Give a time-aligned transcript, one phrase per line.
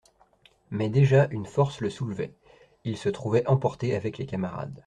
[0.71, 2.33] Mais déjà une force le soulevait,
[2.85, 4.73] il se trouvait emporté avec les camarades.